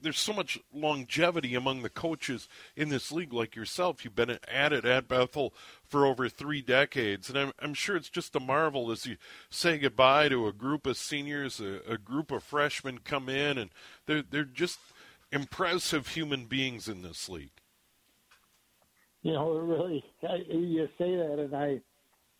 there's 0.00 0.18
so 0.18 0.32
much 0.32 0.58
longevity 0.72 1.54
among 1.54 1.82
the 1.82 1.90
coaches 1.90 2.48
in 2.74 2.88
this 2.88 3.12
league, 3.12 3.32
like 3.32 3.56
yourself. 3.56 4.04
You've 4.04 4.14
been 4.14 4.38
at 4.48 4.72
it 4.72 4.84
at 4.84 5.08
Bethel 5.08 5.54
for 5.84 6.06
over 6.06 6.28
three 6.28 6.62
decades, 6.62 7.28
and 7.28 7.38
I'm, 7.38 7.52
I'm 7.58 7.74
sure 7.74 7.96
it's 7.96 8.10
just 8.10 8.36
a 8.36 8.40
marvel 8.40 8.90
as 8.90 9.06
you 9.06 9.16
say 9.50 9.78
goodbye 9.78 10.28
to 10.28 10.46
a 10.46 10.52
group 10.52 10.86
of 10.86 10.96
seniors, 10.96 11.60
a, 11.60 11.80
a 11.88 11.98
group 11.98 12.30
of 12.30 12.42
freshmen 12.42 12.98
come 12.98 13.28
in, 13.28 13.58
and 13.58 13.70
they're 14.06 14.22
they're 14.22 14.44
just 14.44 14.78
impressive 15.32 16.08
human 16.08 16.46
beings 16.46 16.88
in 16.88 17.02
this 17.02 17.28
league. 17.28 17.50
You 19.22 19.32
know, 19.32 19.50
really, 19.50 20.04
I, 20.28 20.36
you 20.48 20.88
say 20.98 21.16
that, 21.16 21.38
and 21.38 21.54
I. 21.54 21.80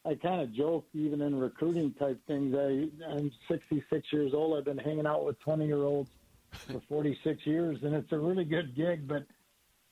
I 0.09 0.15
kind 0.15 0.41
of 0.41 0.53
joke 0.55 0.87
even 0.95 1.21
in 1.21 1.37
recruiting 1.37 1.93
type 1.95 2.21
things. 2.29 2.55
I, 2.55 2.87
I'm 3.11 3.33
66 3.49 4.07
years 4.13 4.35
old. 4.35 4.57
I've 4.57 4.65
been 4.65 4.79
hanging 4.79 5.05
out 5.05 5.25
with 5.25 5.37
20 5.41 5.67
year 5.67 5.83
olds 5.83 6.11
for 6.67 6.81
46 6.89 7.47
years, 7.47 7.79
and 7.83 7.95
it's 7.95 8.11
a 8.13 8.19
really 8.19 8.45
good 8.45 8.75
gig. 8.75 9.07
But 9.07 9.25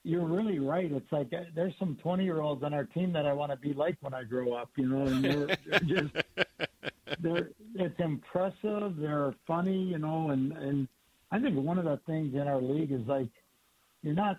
you're 0.02 0.26
really 0.26 0.58
right. 0.58 0.90
It's 0.90 1.10
like 1.12 1.32
uh, 1.32 1.44
there's 1.54 1.74
some 1.78 1.96
20 2.02 2.24
year 2.24 2.40
olds 2.40 2.62
on 2.62 2.74
our 2.74 2.84
team 2.84 3.12
that 3.12 3.26
I 3.26 3.32
want 3.32 3.52
to 3.52 3.56
be 3.56 3.72
like 3.72 3.96
when 4.00 4.14
I 4.14 4.24
grow 4.24 4.54
up. 4.54 4.70
You 4.76 4.88
know, 4.88 5.06
and 5.06 5.24
they're, 5.24 5.46
they're 5.66 5.80
just 5.80 6.14
they're 7.20 7.50
it's 7.74 7.98
impressive. 7.98 8.96
They're 8.96 9.34
funny. 9.46 9.82
You 9.82 9.98
know, 9.98 10.30
and 10.30 10.52
and 10.52 10.88
I 11.30 11.40
think 11.40 11.56
one 11.56 11.78
of 11.78 11.84
the 11.84 12.00
things 12.06 12.34
in 12.34 12.46
our 12.48 12.60
league 12.60 12.92
is 12.92 13.06
like 13.06 13.28
you're 14.02 14.14
not, 14.14 14.36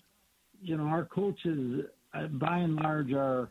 you 0.61 0.77
know, 0.77 0.85
our 0.85 1.05
coaches 1.05 1.85
uh, 2.13 2.27
by 2.27 2.57
and 2.57 2.75
large 2.75 3.11
are 3.13 3.49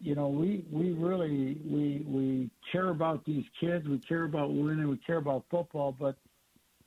you 0.00 0.14
know, 0.14 0.28
we 0.28 0.64
we 0.70 0.92
really 0.92 1.58
we 1.66 2.04
we 2.06 2.50
care 2.70 2.90
about 2.90 3.24
these 3.24 3.44
kids. 3.60 3.86
We 3.88 3.98
care 3.98 4.24
about 4.24 4.52
winning. 4.52 4.88
We 4.88 4.96
care 4.98 5.16
about 5.16 5.44
football. 5.50 5.94
But 5.98 6.16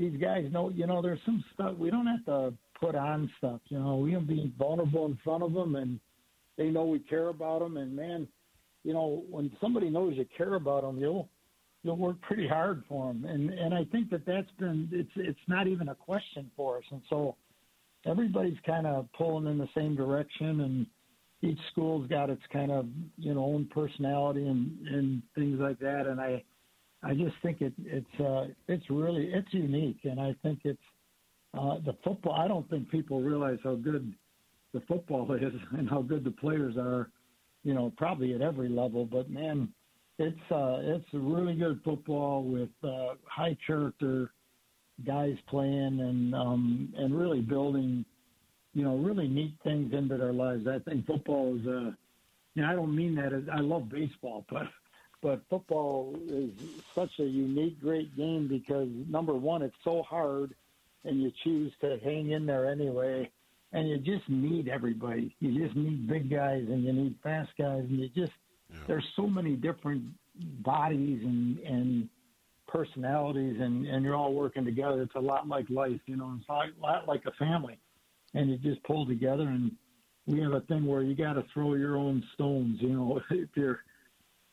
these 0.01 0.19
guys 0.19 0.45
know, 0.51 0.69
you 0.69 0.87
know, 0.87 1.01
there's 1.01 1.19
some 1.25 1.43
stuff 1.53 1.77
we 1.77 1.91
don't 1.91 2.07
have 2.07 2.25
to 2.25 2.53
put 2.79 2.95
on 2.95 3.29
stuff. 3.37 3.61
You 3.69 3.77
know, 3.77 3.97
we 3.97 4.11
can 4.11 4.25
be 4.25 4.51
vulnerable 4.57 5.05
in 5.05 5.17
front 5.23 5.43
of 5.43 5.53
them, 5.53 5.75
and 5.75 5.99
they 6.57 6.69
know 6.69 6.85
we 6.85 6.99
care 6.99 7.27
about 7.27 7.59
them. 7.59 7.77
And 7.77 7.95
man, 7.95 8.27
you 8.83 8.93
know, 8.93 9.23
when 9.29 9.51
somebody 9.61 9.91
knows 9.91 10.15
you 10.17 10.25
care 10.35 10.55
about 10.55 10.81
them, 10.81 10.97
you'll 10.97 11.29
you'll 11.83 11.97
work 11.97 12.19
pretty 12.21 12.47
hard 12.47 12.83
for 12.89 13.13
them. 13.13 13.25
And 13.25 13.51
and 13.51 13.75
I 13.75 13.85
think 13.91 14.09
that 14.09 14.25
that's 14.25 14.49
been 14.57 14.89
it's 14.91 15.11
it's 15.15 15.47
not 15.47 15.67
even 15.67 15.89
a 15.89 15.95
question 15.95 16.49
for 16.57 16.79
us. 16.79 16.83
And 16.89 17.01
so 17.07 17.35
everybody's 18.07 18.57
kind 18.65 18.87
of 18.87 19.07
pulling 19.15 19.45
in 19.45 19.59
the 19.59 19.69
same 19.77 19.95
direction, 19.95 20.61
and 20.61 20.87
each 21.43 21.59
school's 21.71 22.07
got 22.07 22.31
its 22.31 22.41
kind 22.51 22.71
of 22.71 22.87
you 23.17 23.35
know 23.35 23.45
own 23.45 23.69
personality 23.71 24.47
and 24.47 24.87
and 24.87 25.21
things 25.35 25.59
like 25.59 25.77
that. 25.77 26.07
And 26.07 26.19
I 26.19 26.43
I 27.03 27.13
just 27.13 27.35
think 27.41 27.61
it, 27.61 27.73
it's 27.83 28.19
uh, 28.19 28.47
it's 28.67 28.89
really 28.89 29.25
it's 29.33 29.51
unique, 29.53 29.99
and 30.03 30.19
I 30.19 30.35
think 30.43 30.59
it's 30.63 30.79
uh, 31.57 31.77
the 31.85 31.95
football. 32.03 32.33
I 32.33 32.47
don't 32.47 32.69
think 32.69 32.89
people 32.89 33.21
realize 33.21 33.57
how 33.63 33.75
good 33.75 34.13
the 34.73 34.81
football 34.81 35.31
is 35.33 35.53
and 35.77 35.89
how 35.89 36.01
good 36.01 36.23
the 36.23 36.31
players 36.31 36.75
are. 36.77 37.09
You 37.63 37.75
know, 37.75 37.93
probably 37.95 38.33
at 38.33 38.41
every 38.41 38.69
level, 38.69 39.05
but 39.05 39.29
man, 39.29 39.69
it's 40.17 40.51
uh, 40.51 40.77
it's 40.81 41.05
a 41.13 41.19
really 41.19 41.55
good 41.55 41.79
football 41.83 42.43
with 42.43 42.69
uh, 42.83 43.15
high 43.25 43.55
character 43.65 44.31
guys 45.05 45.35
playing 45.47 45.99
and 45.99 46.35
um, 46.35 46.93
and 46.97 47.17
really 47.17 47.41
building, 47.41 48.05
you 48.73 48.83
know, 48.83 48.97
really 48.97 49.27
neat 49.27 49.53
things 49.63 49.93
into 49.93 50.17
their 50.17 50.33
lives. 50.33 50.67
I 50.67 50.79
think 50.79 51.05
football 51.05 51.57
is. 51.59 51.67
Uh, 51.67 51.91
you 52.53 52.63
know, 52.63 52.69
I 52.69 52.73
don't 52.73 52.93
mean 52.93 53.15
that 53.15 53.31
I 53.53 53.61
love 53.61 53.89
baseball, 53.89 54.45
but 54.49 54.63
but 55.21 55.41
football 55.49 56.15
is 56.27 56.49
such 56.95 57.11
a 57.19 57.23
unique, 57.23 57.79
great 57.79 58.15
game 58.15 58.47
because 58.47 58.89
number 59.07 59.33
one, 59.33 59.61
it's 59.61 59.75
so 59.83 60.03
hard, 60.03 60.53
and 61.03 61.21
you 61.21 61.31
choose 61.43 61.71
to 61.81 61.99
hang 62.03 62.31
in 62.31 62.45
there 62.45 62.69
anyway, 62.69 63.29
and 63.71 63.87
you 63.87 63.97
just 63.97 64.27
need 64.29 64.67
everybody. 64.67 65.35
You 65.39 65.63
just 65.63 65.75
need 65.75 66.07
big 66.07 66.29
guys, 66.29 66.65
and 66.67 66.83
you 66.83 66.93
need 66.93 67.15
fast 67.23 67.51
guys, 67.57 67.83
and 67.87 67.99
you 67.99 68.09
just 68.09 68.33
yeah. 68.69 68.77
there's 68.87 69.07
so 69.15 69.27
many 69.27 69.55
different 69.55 70.03
bodies 70.63 71.21
and 71.23 71.59
and 71.59 72.09
personalities, 72.67 73.59
and 73.59 73.85
and 73.85 74.03
you're 74.03 74.15
all 74.15 74.33
working 74.33 74.65
together. 74.65 75.01
It's 75.03 75.15
a 75.15 75.19
lot 75.19 75.47
like 75.47 75.69
life, 75.69 76.01
you 76.05 76.17
know. 76.17 76.35
It's 76.39 76.49
a 76.49 76.81
lot 76.81 77.07
like 77.07 77.25
a 77.25 77.31
family, 77.33 77.77
and 78.33 78.49
you 78.49 78.57
just 78.57 78.83
pull 78.83 79.05
together 79.05 79.43
and 79.43 79.71
we 80.27 80.39
have 80.41 80.53
a 80.53 80.61
thing 80.61 80.85
where 80.85 81.01
you 81.01 81.15
got 81.15 81.33
to 81.33 81.43
throw 81.53 81.73
your 81.75 81.97
own 81.97 82.23
stones. 82.33 82.77
You 82.81 82.89
know, 82.89 83.21
if 83.31 83.49
you're 83.55 83.81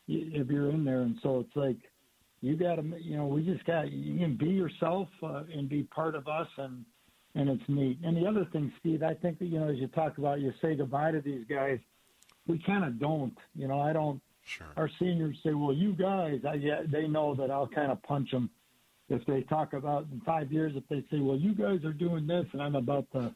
if 0.08 0.48
you're 0.48 0.70
in 0.70 0.84
there. 0.84 1.02
And 1.02 1.16
so 1.22 1.40
it's 1.40 1.54
like 1.54 1.76
you 2.40 2.56
got 2.56 2.76
to, 2.76 2.82
you 3.00 3.16
know, 3.16 3.26
we 3.26 3.42
just 3.44 3.64
got 3.64 3.90
you 3.92 4.18
can 4.18 4.36
be 4.36 4.50
yourself 4.50 5.08
uh, 5.22 5.42
and 5.52 5.68
be 5.68 5.82
part 5.84 6.14
of 6.14 6.26
us, 6.28 6.48
and 6.56 6.84
and 7.34 7.48
it's 7.48 7.62
neat. 7.68 7.98
And 8.04 8.16
the 8.16 8.26
other 8.26 8.46
thing, 8.46 8.72
Steve, 8.80 9.02
I 9.02 9.14
think 9.14 9.38
that 9.38 9.46
you 9.46 9.60
know, 9.60 9.68
as 9.68 9.76
you 9.76 9.88
talk 9.88 10.18
about, 10.18 10.40
you 10.40 10.52
say 10.62 10.74
goodbye 10.74 11.12
to 11.12 11.20
these 11.20 11.44
guys. 11.48 11.78
We 12.46 12.58
kind 12.58 12.84
of 12.84 12.98
don't, 12.98 13.36
you 13.54 13.68
know. 13.68 13.80
I 13.80 13.92
don't. 13.92 14.20
Sure. 14.44 14.68
Our 14.76 14.90
seniors 14.98 15.36
say, 15.44 15.52
"Well, 15.52 15.74
you 15.74 15.92
guys," 15.92 16.40
I, 16.48 16.54
yeah, 16.54 16.82
they 16.86 17.06
know 17.06 17.34
that 17.34 17.50
I'll 17.50 17.68
kind 17.68 17.92
of 17.92 18.02
punch 18.02 18.30
them 18.30 18.48
if 19.10 19.24
they 19.26 19.42
talk 19.42 19.74
about 19.74 20.06
in 20.10 20.20
five 20.22 20.50
years. 20.50 20.72
If 20.74 20.88
they 20.88 21.04
say, 21.10 21.20
"Well, 21.20 21.36
you 21.36 21.54
guys 21.54 21.84
are 21.84 21.92
doing 21.92 22.26
this," 22.26 22.46
and 22.52 22.62
I'm 22.62 22.76
about 22.76 23.06
to 23.12 23.34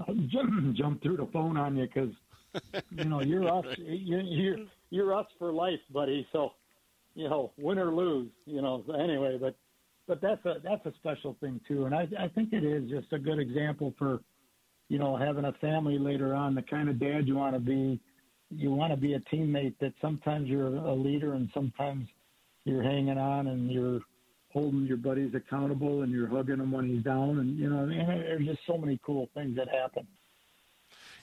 uh, 0.00 0.12
jump, 0.26 0.74
jump 0.76 1.02
through 1.02 1.18
the 1.18 1.26
phone 1.26 1.56
on 1.56 1.76
you 1.76 1.86
because 1.86 2.10
you 2.90 3.04
know 3.04 3.20
you're 3.20 3.48
us. 3.48 3.66
You're, 3.78 4.20
you're 4.20 4.58
you're 4.90 5.14
us 5.14 5.26
for 5.38 5.52
life, 5.52 5.80
buddy. 5.92 6.26
So, 6.32 6.50
you 7.14 7.28
know, 7.28 7.52
win 7.58 7.78
or 7.78 7.94
lose, 7.94 8.30
you 8.44 8.62
know. 8.62 8.84
Anyway, 8.98 9.38
but 9.40 9.56
but 10.06 10.20
that's 10.20 10.44
a 10.44 10.56
that's 10.62 10.84
a 10.86 10.92
special 10.98 11.36
thing 11.40 11.60
too, 11.66 11.86
and 11.86 11.94
I 11.94 12.08
I 12.18 12.28
think 12.28 12.52
it 12.52 12.64
is 12.64 12.88
just 12.90 13.12
a 13.12 13.18
good 13.18 13.38
example 13.38 13.94
for, 13.98 14.20
you 14.88 14.98
know, 14.98 15.16
having 15.16 15.44
a 15.44 15.52
family 15.54 15.98
later 15.98 16.34
on. 16.34 16.54
The 16.54 16.62
kind 16.62 16.88
of 16.88 17.00
dad 17.00 17.26
you 17.26 17.36
want 17.36 17.54
to 17.54 17.60
be, 17.60 18.00
you 18.50 18.70
want 18.70 18.92
to 18.92 18.96
be 18.96 19.14
a 19.14 19.20
teammate 19.32 19.74
that 19.80 19.92
sometimes 20.00 20.48
you're 20.48 20.76
a 20.76 20.94
leader 20.94 21.34
and 21.34 21.48
sometimes 21.52 22.06
you're 22.64 22.82
hanging 22.82 23.18
on 23.18 23.48
and 23.48 23.70
you're 23.70 24.00
holding 24.52 24.86
your 24.86 24.96
buddies 24.96 25.32
accountable 25.34 26.02
and 26.02 26.12
you're 26.12 26.28
hugging 26.28 26.58
him 26.58 26.72
when 26.72 26.88
he's 26.88 27.04
down 27.04 27.38
and 27.40 27.58
you 27.58 27.68
know 27.68 27.80
and 27.80 27.92
there's 27.92 28.46
just 28.46 28.60
so 28.66 28.78
many 28.78 28.98
cool 29.04 29.28
things 29.34 29.54
that 29.54 29.68
happen 29.68 30.06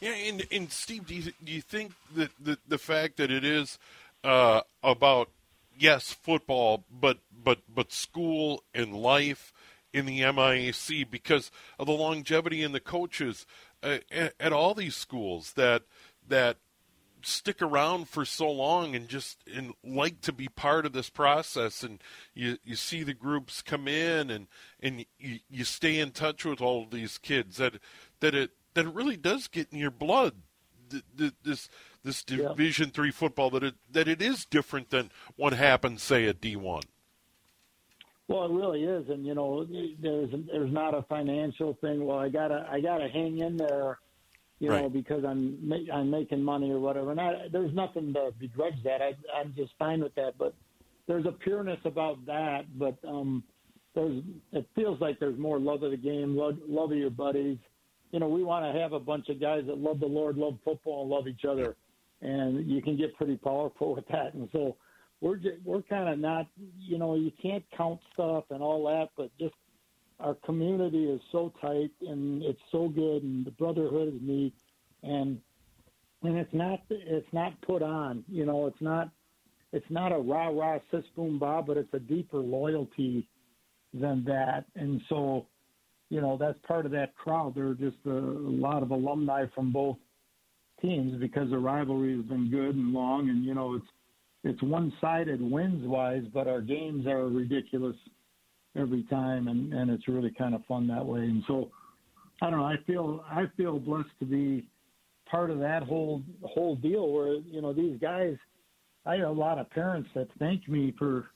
yeah, 0.04 0.16
and, 0.16 0.46
and 0.52 0.72
Steve, 0.72 1.08
do 1.08 1.16
you, 1.16 1.32
do 1.44 1.52
you 1.52 1.62
think 1.62 1.94
that 2.16 2.32
the, 2.38 2.58
the 2.68 2.78
fact 2.78 3.18
that 3.18 3.32
it 3.32 3.46
is 3.46 3.80
uh, 4.24 4.62
about 4.84 5.30
yes 5.80 6.12
football, 6.12 6.84
but 6.92 7.20
but 7.44 7.60
but 7.74 7.92
school 7.92 8.64
and 8.74 8.94
life 8.94 9.54
in 9.94 10.06
the 10.06 10.20
MIAC 10.20 11.10
because 11.10 11.52
of 11.80 11.88
the 11.88 11.94
longevity 11.94 12.64
in 12.64 12.74
the 12.74 12.80
coaches 12.80 13.46
uh, 13.82 14.00
at, 14.12 14.34
at 14.40 14.52
all 14.52 14.74
these 14.74 14.96
schools 14.96 15.54
that 15.54 15.84
that 16.28 16.58
stick 17.22 17.62
around 17.62 18.10
for 18.10 18.26
so 18.26 18.52
long 18.52 18.96
and 18.96 19.08
just 19.08 19.38
and 19.56 19.74
like 19.86 20.20
to 20.20 20.34
be 20.34 20.50
part 20.50 20.86
of 20.86 20.92
this 20.92 21.10
process 21.10 21.82
and 21.82 22.04
you 22.34 22.58
you 22.66 22.76
see 22.76 23.02
the 23.04 23.14
groups 23.14 23.62
come 23.62 23.88
in 23.88 24.30
and 24.30 24.48
and 24.82 25.06
you, 25.18 25.40
you 25.50 25.64
stay 25.64 26.00
in 26.00 26.12
touch 26.12 26.44
with 26.44 26.60
all 26.60 26.84
of 26.84 26.92
these 26.92 27.18
kids 27.18 27.56
that 27.56 27.76
that 28.20 28.36
it 28.36 28.52
that 28.74 28.86
it 28.86 28.94
really 28.94 29.18
does 29.18 29.48
get 29.48 29.68
in 29.72 29.80
your 29.80 29.92
blood. 29.92 30.34
This 31.16 31.70
this 32.04 32.24
Division 32.24 32.88
yeah. 32.88 32.92
three 32.94 33.12
football 33.12 33.50
that 33.52 33.64
it 33.64 33.76
that 33.92 34.08
it 34.08 34.22
is 34.22 34.46
different 34.46 34.90
than 34.90 35.12
what 35.36 35.54
happens, 35.54 36.04
say, 36.04 36.28
at 36.28 36.42
D 36.42 36.56
one. 36.56 36.84
Well, 38.28 38.46
it 38.46 38.52
really 38.52 38.84
is, 38.84 39.10
and 39.10 39.26
you 39.26 39.34
know, 39.36 39.66
there's 40.00 40.30
there's 40.52 40.72
not 40.72 40.94
a 40.94 41.02
financial 41.04 41.78
thing. 41.82 42.06
Well, 42.06 42.20
I 42.20 42.30
gotta 42.30 42.68
I 42.70 42.80
gotta 42.82 43.08
hang 43.08 43.40
in 43.40 43.58
there 43.58 43.98
you 44.64 44.70
right. 44.70 44.84
know, 44.84 44.90
because 44.90 45.26
I'm 45.26 45.74
I'm 45.92 46.10
making 46.10 46.42
money 46.42 46.72
or 46.72 46.80
whatever. 46.80 47.12
And 47.12 47.20
I, 47.20 47.48
there's 47.52 47.74
nothing 47.74 48.14
to 48.14 48.32
begrudge 48.40 48.82
that. 48.86 49.02
I, 49.02 49.14
I'm 49.38 49.54
just 49.58 49.74
fine 49.78 50.02
with 50.02 50.16
that. 50.16 50.38
But 50.38 50.54
there's 51.06 51.26
a 51.26 51.34
pureness 51.34 51.80
about 51.84 52.26
that. 52.28 52.62
But 52.80 52.98
um, 53.06 53.44
there's 53.94 54.24
it 54.54 54.66
feels 54.74 55.02
like 55.02 55.20
there's 55.20 55.38
more 55.38 55.60
love 55.60 55.84
of 55.84 55.92
the 55.92 55.98
game, 55.98 56.38
love, 56.38 56.58
love 56.66 56.94
of 56.94 56.98
your 56.98 57.10
buddies. 57.10 57.58
You 58.14 58.20
know, 58.20 58.28
we 58.28 58.44
want 58.44 58.64
to 58.64 58.80
have 58.80 58.94
a 58.94 59.00
bunch 59.00 59.28
of 59.30 59.42
guys 59.42 59.64
that 59.66 59.80
love 59.80 60.00
the 60.00 60.06
Lord, 60.06 60.38
love 60.38 60.60
football, 60.64 61.02
and 61.02 61.10
love 61.10 61.28
each 61.28 61.46
other, 61.50 61.76
and 62.22 62.70
you 62.70 62.80
can 62.80 62.96
get 62.96 63.16
pretty 63.18 63.38
powerful 63.38 63.96
with 63.96 64.08
that. 64.10 64.36
And 64.36 64.48
so 64.52 64.78
we're 65.20 65.38
just, 65.38 65.58
we're 65.66 65.82
kind 65.82 66.08
of 66.08 66.20
not, 66.20 66.48
you 66.80 67.00
know, 67.00 67.16
you 67.16 67.32
can't 67.42 67.64
count 67.76 68.00
stuff 68.14 68.46
and 68.52 68.62
all 68.62 68.86
that, 68.86 69.10
but 69.18 69.32
just 69.40 69.56
our 70.20 70.36
community 70.46 71.06
is 71.06 71.20
so 71.32 71.52
tight 71.60 71.90
and 72.02 72.44
it's 72.44 72.62
so 72.72 72.88
good, 72.88 73.24
and 73.24 73.46
the 73.46 73.52
brotherhood 73.52 74.14
is 74.14 74.22
neat, 74.22 74.54
and 75.02 75.40
and 76.22 76.38
it's 76.38 76.54
not 76.54 76.82
it's 76.90 77.34
not 77.34 77.60
put 77.62 77.82
on, 77.82 78.24
you 78.30 78.46
know, 78.46 78.68
it's 78.68 78.82
not 78.82 79.10
it's 79.72 79.90
not 79.90 80.12
a 80.12 80.18
rah 80.20 80.50
rah 80.50 80.78
sis 80.92 81.04
boom 81.16 81.40
ba, 81.40 81.64
but 81.66 81.78
it's 81.78 81.94
a 81.94 82.00
deeper 82.00 82.38
loyalty 82.38 83.28
than 83.92 84.24
that. 84.26 84.66
And 84.76 85.02
so, 85.10 85.48
you 86.10 86.22
know, 86.22 86.38
that's 86.40 86.58
part 86.68 86.86
of 86.86 86.92
that 86.92 87.16
crowd. 87.16 87.56
There 87.56 87.68
are 87.68 87.76
just 87.76 87.98
a, 88.06 88.10
a 88.10 88.54
lot 88.56 88.84
of 88.84 88.92
alumni 88.92 89.46
from 89.56 89.72
both 89.72 89.98
teams 90.82 91.20
because 91.20 91.50
the 91.50 91.58
rivalry 91.58 92.16
has 92.16 92.26
been 92.26 92.50
good 92.50 92.76
and 92.76 92.94
long. 92.94 93.30
And 93.30 93.44
you 93.44 93.54
know, 93.54 93.76
it's 93.76 93.86
it's 94.44 94.62
one 94.62 94.94
sided 95.00 95.42
wins 95.42 95.88
wise, 95.88 96.24
but 96.34 96.48
our 96.48 96.62
games 96.62 97.08
are 97.08 97.28
ridiculous 97.28 97.96
every 98.76 99.04
time, 99.04 99.48
and 99.48 99.74
and 99.74 99.90
it's 99.90 100.08
really 100.08 100.32
kind 100.32 100.54
of 100.54 100.66
fun 100.66 100.88
that 100.88 101.06
way. 101.06 101.22
And 101.22 101.44
so, 101.48 101.72
I 102.42 102.50
don't 102.50 102.60
know. 102.60 102.66
I 102.66 102.78
feel 102.86 103.24
I 103.30 103.46
feel 103.58 103.80
blessed 103.80 104.10
to 104.20 104.26
be 104.26 104.66
part 105.30 105.50
of 105.50 105.60
that 105.60 105.84
whole 105.84 106.22
whole 106.44 106.76
deal 106.76 107.12
where 107.12 107.36
you 107.36 107.62
know 107.62 107.74
these 107.74 107.98
guys 108.00 108.36
I 109.06 109.16
have 109.18 109.30
a 109.30 109.32
lot 109.32 109.60
of 109.60 109.70
parents 109.70 110.10
that 110.16 110.28
thank 110.40 110.68
me 110.68 110.94
for 110.98 111.28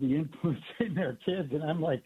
the 0.00 0.14
influence 0.14 0.60
in 0.80 0.94
their 0.94 1.18
kids, 1.24 1.48
and 1.52 1.62
I'm 1.62 1.80
like, 1.80 2.02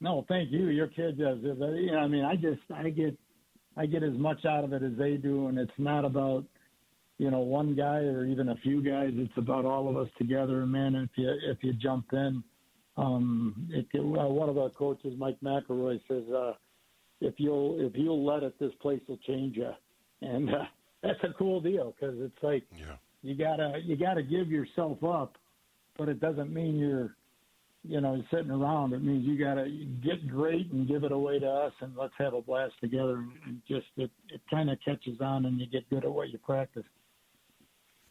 no, 0.00 0.24
thank 0.28 0.50
you. 0.50 0.68
Your 0.68 0.88
kid 0.88 1.18
does 1.18 1.38
it. 1.42 1.58
You 1.58 1.92
know, 1.92 1.98
I 1.98 2.08
mean, 2.08 2.24
I 2.24 2.36
just 2.36 2.60
I 2.74 2.90
get 2.90 3.16
I 3.76 3.86
get 3.86 4.02
as 4.02 4.14
much 4.14 4.44
out 4.44 4.64
of 4.64 4.72
it 4.72 4.82
as 4.82 4.92
they 4.98 5.16
do, 5.16 5.48
and 5.48 5.58
it's 5.58 5.72
not 5.78 6.04
about 6.04 6.44
you 7.18 7.30
know 7.30 7.40
one 7.40 7.74
guy 7.74 7.98
or 7.98 8.26
even 8.26 8.50
a 8.50 8.56
few 8.56 8.82
guys. 8.82 9.10
It's 9.14 9.36
about 9.36 9.64
all 9.64 9.88
of 9.88 9.96
us 9.96 10.08
together. 10.18 10.62
And 10.62 10.72
man, 10.72 10.94
if 10.94 11.10
you 11.16 11.32
if 11.50 11.58
you 11.62 11.72
jump 11.74 12.06
in, 12.12 12.42
um, 12.96 13.68
it, 13.70 13.86
uh, 13.94 14.02
one 14.02 14.48
of 14.48 14.58
our 14.58 14.70
coaches, 14.70 15.14
Mike 15.18 15.38
McElroy, 15.42 16.00
says 16.08 16.24
uh, 16.32 16.52
if 17.20 17.34
you'll 17.38 17.76
if 17.80 17.92
you'll 17.94 18.24
let 18.24 18.42
it, 18.42 18.58
this 18.58 18.72
place 18.80 19.00
will 19.08 19.18
change 19.26 19.56
you, 19.56 19.70
and 20.22 20.50
uh, 20.50 20.64
that's 21.02 21.22
a 21.24 21.32
cool 21.38 21.60
deal 21.60 21.94
because 21.98 22.16
it's 22.18 22.42
like. 22.42 22.64
Yeah 22.76 22.96
you 23.24 23.34
gotta 23.34 23.80
you 23.82 23.96
gotta 23.96 24.22
give 24.22 24.50
yourself 24.50 25.02
up, 25.02 25.38
but 25.96 26.08
it 26.08 26.20
doesn't 26.20 26.52
mean 26.52 26.76
you're 26.76 27.16
you 27.84 28.00
know 28.00 28.22
sitting 28.30 28.50
around. 28.50 28.92
It 28.92 29.02
means 29.02 29.26
you 29.26 29.38
gotta 29.38 29.68
get 30.02 30.26
great 30.28 30.72
and 30.72 30.88
give 30.88 31.04
it 31.04 31.12
away 31.12 31.38
to 31.38 31.48
us, 31.48 31.72
and 31.80 31.94
let's 31.96 32.14
have 32.18 32.34
a 32.34 32.42
blast 32.42 32.74
together. 32.80 33.24
And 33.46 33.60
just 33.68 33.86
it 33.96 34.10
it 34.28 34.40
kind 34.50 34.70
of 34.70 34.78
catches 34.84 35.20
on, 35.20 35.46
and 35.46 35.60
you 35.60 35.66
get 35.66 35.88
good 35.90 36.04
at 36.04 36.12
what 36.12 36.30
you 36.30 36.38
practice. 36.38 36.84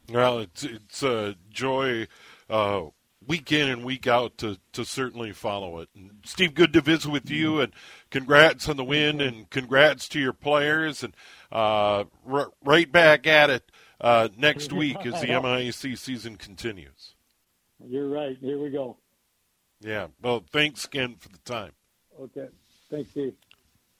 Well, 0.09 0.39
it's 0.39 0.63
it's 0.63 1.03
a 1.03 1.35
joy. 1.49 2.07
Uh, 2.49 2.87
week 3.27 3.51
in 3.51 3.69
and 3.69 3.83
week 3.83 4.07
out 4.07 4.37
to, 4.37 4.57
to 4.73 4.83
certainly 4.83 5.31
follow 5.31 5.79
it. 5.79 5.89
And 5.95 6.11
Steve, 6.25 6.53
good 6.53 6.73
to 6.73 6.81
visit 6.81 7.09
with 7.09 7.29
you, 7.29 7.61
and 7.61 7.73
congrats 8.09 8.67
on 8.67 8.77
the 8.77 8.83
win, 8.83 9.21
and 9.21 9.49
congrats 9.49 10.07
to 10.09 10.19
your 10.19 10.33
players, 10.33 11.03
and 11.03 11.15
uh, 11.51 12.05
r- 12.29 12.51
right 12.63 12.91
back 12.91 13.25
at 13.27 13.49
it 13.49 13.71
uh, 14.01 14.29
next 14.37 14.73
week 14.73 15.05
as 15.05 15.21
the 15.21 15.27
MIAC 15.27 15.97
season 15.97 16.35
continues. 16.35 17.15
You're 17.85 18.09
right. 18.09 18.37
Here 18.39 18.59
we 18.59 18.69
go. 18.69 18.97
Yeah. 19.83 20.07
Well, 20.21 20.43
thanks 20.51 20.85
again 20.85 21.15
for 21.19 21.29
the 21.29 21.39
time. 21.39 21.71
Okay. 22.19 22.47
Thanks, 22.89 23.11
Steve. 23.11 23.35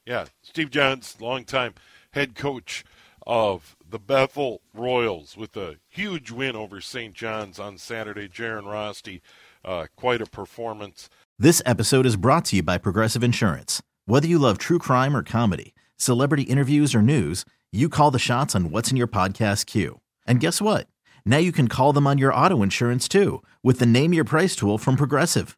Yeah. 0.05 0.25
Steve 0.41 0.69
Johns, 0.69 1.17
longtime 1.19 1.73
head 2.11 2.35
coach 2.35 2.83
of 3.25 3.75
the 3.89 3.99
Bethel 3.99 4.61
Royals 4.73 5.37
with 5.37 5.55
a 5.55 5.77
huge 5.89 6.31
win 6.31 6.55
over 6.55 6.81
St. 6.81 7.13
John's 7.13 7.59
on 7.59 7.77
Saturday. 7.77 8.27
Jaron 8.27 8.63
Rosty, 8.63 9.21
uh, 9.63 9.87
quite 9.95 10.21
a 10.21 10.25
performance. 10.25 11.09
This 11.39 11.61
episode 11.65 12.05
is 12.05 12.15
brought 12.15 12.45
to 12.45 12.57
you 12.57 12.63
by 12.63 12.77
Progressive 12.77 13.23
Insurance. 13.23 13.81
Whether 14.05 14.27
you 14.27 14.37
love 14.37 14.57
true 14.57 14.79
crime 14.79 15.15
or 15.15 15.23
comedy, 15.23 15.73
celebrity 15.97 16.43
interviews 16.43 16.93
or 16.93 17.01
news, 17.01 17.45
you 17.71 17.89
call 17.89 18.11
the 18.11 18.19
shots 18.19 18.55
on 18.55 18.69
what's 18.69 18.91
in 18.91 18.97
your 18.97 19.07
podcast 19.07 19.65
queue. 19.65 19.99
And 20.27 20.39
guess 20.39 20.61
what? 20.61 20.87
Now 21.25 21.37
you 21.37 21.51
can 21.51 21.67
call 21.67 21.93
them 21.93 22.05
on 22.05 22.17
your 22.17 22.33
auto 22.33 22.61
insurance 22.61 23.07
too 23.07 23.41
with 23.63 23.79
the 23.79 23.85
Name 23.85 24.13
Your 24.13 24.25
Price 24.25 24.55
tool 24.55 24.77
from 24.77 24.95
Progressive. 24.95 25.57